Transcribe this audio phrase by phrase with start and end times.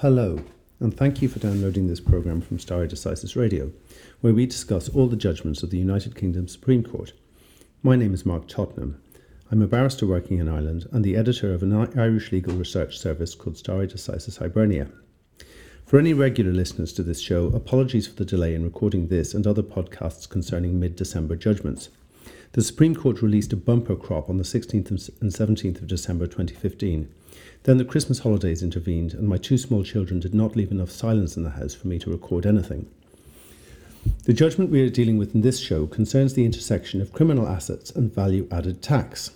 [0.00, 0.38] Hello,
[0.78, 3.72] and thank you for downloading this programme from Stare Decisis Radio,
[4.20, 7.14] where we discuss all the judgments of the United Kingdom Supreme Court.
[7.82, 9.00] My name is Mark Tottenham.
[9.50, 13.34] I'm a barrister working in Ireland and the editor of an Irish legal research service
[13.34, 14.88] called Stare Decisis Hibernia.
[15.86, 19.46] For any regular listeners to this show, apologies for the delay in recording this and
[19.46, 21.88] other podcasts concerning mid December judgments.
[22.56, 27.06] The Supreme Court released a bumper crop on the 16th and 17th of December 2015
[27.64, 31.36] then the Christmas holidays intervened, and my two small children did not leave enough silence
[31.36, 32.88] in the house for me to record anything.
[34.24, 37.90] The judgment we are dealing with in this show concerns the intersection of criminal assets
[37.90, 39.32] and value added tax.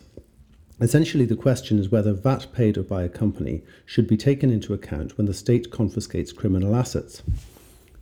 [0.81, 5.19] Essentially, the question is whether VAT paid by a company should be taken into account
[5.19, 7.23] when the state confiscates criminal assets.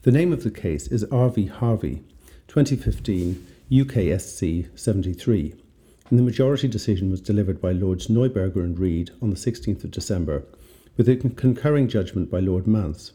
[0.02, 2.04] The name of the case is RV Harvey,
[2.46, 5.54] 2015 UKSC 73
[6.08, 9.90] and the majority decision was delivered by Lords Neuberger and Reed on the 16th of
[9.90, 10.44] December,
[10.96, 13.12] with a concurring judgment by Lord Mance.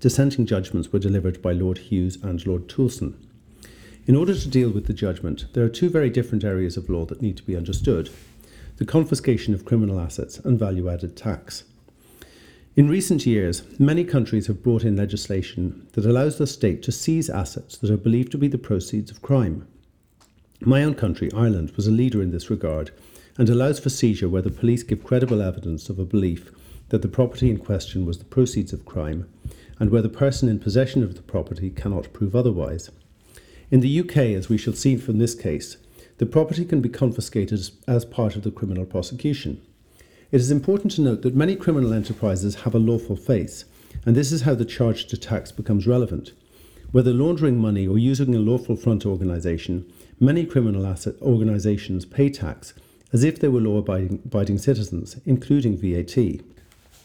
[0.00, 3.14] Dissenting judgments were delivered by Lord Hughes and Lord Toulson.
[4.06, 7.04] In order to deal with the judgment, there are two very different areas of law
[7.04, 8.08] that need to be understood
[8.78, 11.64] the confiscation of criminal assets and value added tax.
[12.78, 17.28] In recent years, many countries have brought in legislation that allows the state to seize
[17.28, 19.66] assets that are believed to be the proceeds of crime.
[20.60, 22.92] My own country, Ireland, was a leader in this regard
[23.36, 26.52] and allows for seizure where the police give credible evidence of a belief
[26.90, 29.28] that the property in question was the proceeds of crime
[29.80, 32.92] and where the person in possession of the property cannot prove otherwise.
[33.72, 35.78] In the UK, as we shall see from this case,
[36.18, 39.60] the property can be confiscated as part of the criminal prosecution.
[40.30, 43.64] It is important to note that many criminal enterprises have a lawful face,
[44.04, 46.32] and this is how the charge to tax becomes relevant.
[46.92, 52.74] Whether laundering money or using a lawful front organisation, many criminal asset organisations pay tax
[53.10, 56.42] as if they were law abiding citizens, including VAT.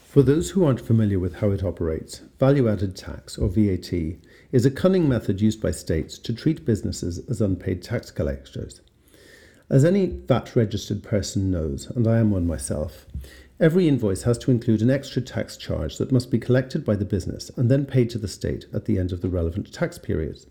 [0.06, 3.94] For those who aren't familiar with how it operates, value added tax, or VAT,
[4.52, 8.82] is a cunning method used by states to treat businesses as unpaid tax collectors.
[9.74, 13.08] As any VAT registered person knows, and I am one myself,
[13.60, 17.06] Every invoice has to include an extra tax charge that must be collected by the
[17.06, 20.46] business and then paid to the state at the end of the relevant tax period.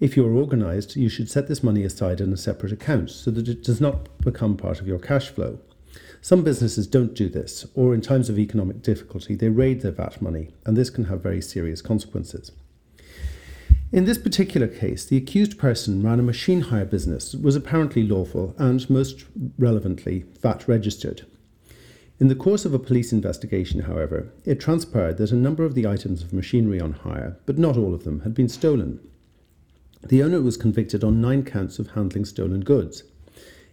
[0.00, 3.30] If you are organised, you should set this money aside in a separate account so
[3.32, 5.58] that it does not become part of your cash flow.
[6.22, 10.22] Some businesses don't do this, or in times of economic difficulty, they raid their VAT
[10.22, 12.52] money, and this can have very serious consequences.
[13.90, 18.06] In this particular case, the accused person ran a machine hire business that was apparently
[18.06, 19.24] lawful and, most
[19.56, 21.24] relevantly, VAT registered.
[22.20, 25.86] In the course of a police investigation, however, it transpired that a number of the
[25.86, 29.00] items of machinery on hire, but not all of them, had been stolen.
[30.06, 33.04] The owner was convicted on nine counts of handling stolen goods.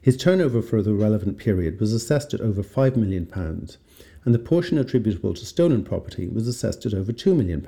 [0.02, 4.78] His turnover for the relevant period was assessed at over £5 million, and the portion
[4.78, 7.68] attributable to stolen property was assessed at over £2 million.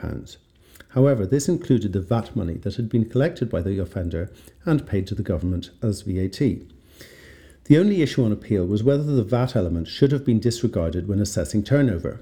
[0.98, 4.32] However, this included the VAT money that had been collected by the offender
[4.66, 6.40] and paid to the government as VAT.
[6.40, 11.20] The only issue on appeal was whether the VAT element should have been disregarded when
[11.20, 12.20] assessing turnover.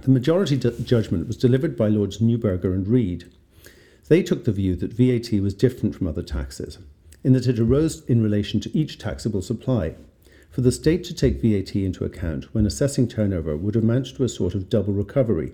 [0.00, 3.26] The majority judgment was delivered by Lords Neuberger and Reed.
[4.08, 6.78] They took the view that VAT was different from other taxes,
[7.22, 9.96] in that it arose in relation to each taxable supply.
[10.50, 14.28] For the state to take VAT into account when assessing turnover would amount to a
[14.28, 15.52] sort of double recovery,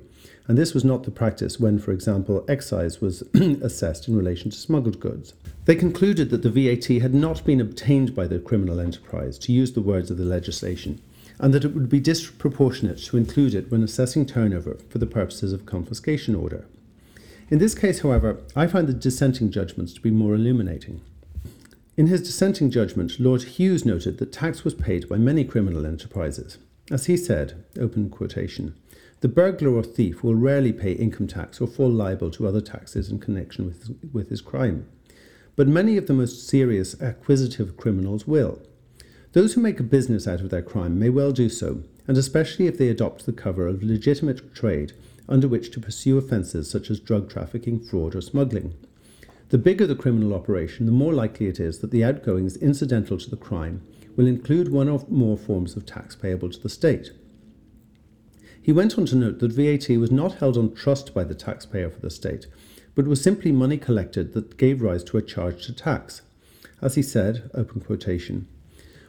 [0.49, 4.57] and this was not the practice when, for example, excise was assessed in relation to
[4.57, 5.35] smuggled goods.
[5.67, 9.73] They concluded that the VAT had not been obtained by the criminal enterprise, to use
[9.73, 10.99] the words of the legislation,
[11.39, 15.53] and that it would be disproportionate to include it when assessing turnover for the purposes
[15.53, 16.65] of confiscation order.
[17.51, 21.03] In this case, however, I find the dissenting judgments to be more illuminating.
[21.97, 26.59] In his dissenting judgment, Lord Hughes noted that tax was paid by many criminal enterprises.
[26.91, 28.75] As he said, open quotation,
[29.21, 33.09] the burglar or thief will rarely pay income tax or fall liable to other taxes
[33.09, 34.87] in connection with, with his crime.
[35.57, 38.61] But many of the most serious acquisitive criminals will.
[39.33, 42.67] Those who make a business out of their crime may well do so, and especially
[42.67, 44.93] if they adopt the cover of legitimate trade
[45.31, 48.75] under which to pursue offences such as drug trafficking, fraud, or smuggling.
[49.51, 53.31] The bigger the criminal operation, the more likely it is that the outgoings incidental to
[53.31, 53.83] the crime
[54.17, 57.13] will include one or more forms of tax payable to the state.
[58.61, 61.89] He went on to note that VAT was not held on trust by the taxpayer
[61.89, 62.49] for the state,
[62.97, 66.23] but was simply money collected that gave rise to a charge to tax.
[66.83, 68.49] As he said, open quotation,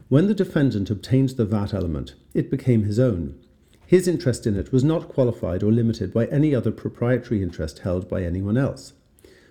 [0.10, 3.40] when the defendant obtained the VAT element, it became his own.
[3.88, 8.08] His interest in it was not qualified or limited by any other proprietary interest held
[8.08, 8.94] by anyone else.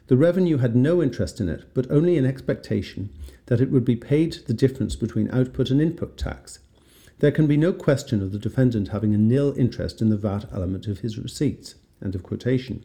[0.09, 3.11] The revenue had no interest in it, but only an expectation
[3.47, 6.61] that it would be paid the difference between output and input tax.
[7.19, 10.45] there can be no question of the defendant having a nil interest in the VAT
[10.53, 11.75] element of his receipts.
[12.05, 12.85] End of quotation.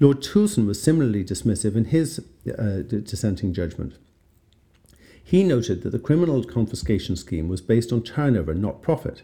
[0.00, 2.20] Lord Toulson was similarly dismissive in his
[2.58, 3.94] uh, dissenting judgment.
[5.22, 9.22] He noted that the criminal confiscation scheme was based on turnover, not profit.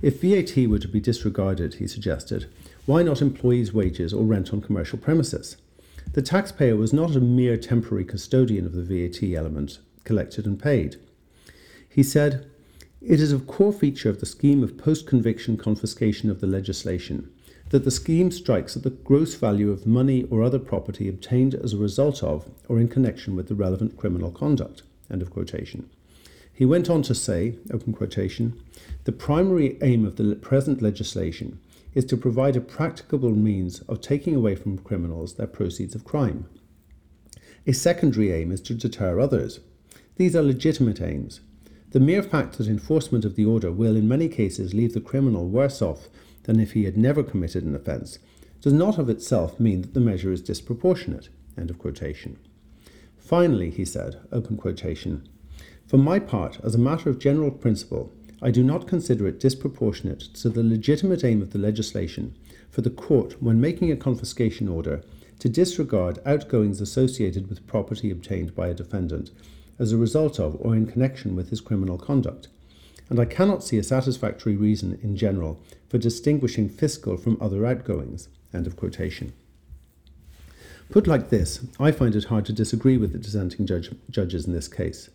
[0.00, 2.46] If VAT were to be disregarded, he suggested,
[2.86, 5.56] why not employees' wages or rent on commercial premises?
[6.12, 10.96] The taxpayer was not a mere temporary custodian of the VAT element collected and paid.
[11.88, 12.46] He said,
[13.00, 17.30] It is a core feature of the scheme of post conviction confiscation of the legislation
[17.70, 21.72] that the scheme strikes at the gross value of money or other property obtained as
[21.72, 24.82] a result of or in connection with the relevant criminal conduct.
[25.10, 25.88] End of quotation.
[26.52, 28.60] He went on to say, open quotation,
[29.04, 31.58] the primary aim of the present legislation
[31.94, 36.46] is to provide a practicable means of taking away from criminals their proceeds of crime.
[37.66, 39.60] A secondary aim is to deter others.
[40.16, 41.40] These are legitimate aims.
[41.90, 45.48] The mere fact that enforcement of the order will, in many cases, leave the criminal
[45.48, 46.08] worse off
[46.42, 48.18] than if he had never committed an offence
[48.60, 51.28] does not of itself mean that the measure is disproportionate.
[51.56, 52.38] End of quotation.
[53.16, 55.26] Finally, he said, open quotation,
[55.86, 58.12] for my part, as a matter of general principle,
[58.44, 62.34] I do not consider it disproportionate to the legitimate aim of the legislation
[62.70, 65.02] for the court, when making a confiscation order,
[65.38, 69.30] to disregard outgoings associated with property obtained by a defendant
[69.78, 72.48] as a result of or in connection with his criminal conduct.
[73.08, 75.58] And I cannot see a satisfactory reason in general
[75.88, 78.28] for distinguishing fiscal from other outgoings.
[78.52, 79.32] End of quotation.
[80.90, 84.52] Put like this, I find it hard to disagree with the dissenting judge, judges in
[84.52, 85.08] this case.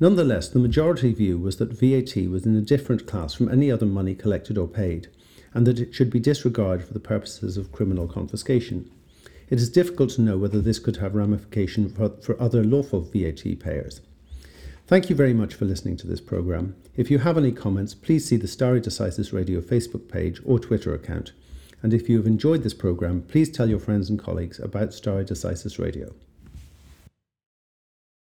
[0.00, 3.86] Nonetheless, the majority view was that VAT was in a different class from any other
[3.86, 5.08] money collected or paid,
[5.54, 8.90] and that it should be disregarded for the purposes of criminal confiscation.
[9.48, 13.60] It is difficult to know whether this could have ramification for, for other lawful VAT
[13.60, 14.00] payers.
[14.86, 16.74] Thank you very much for listening to this programme.
[16.96, 20.94] If you have any comments, please see the Stare Decisis Radio Facebook page or Twitter
[20.94, 21.32] account.
[21.82, 25.24] And if you have enjoyed this programme, please tell your friends and colleagues about Stare
[25.24, 26.12] Decisis Radio.